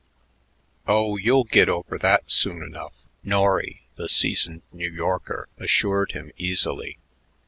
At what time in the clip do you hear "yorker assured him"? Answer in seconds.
4.91-6.31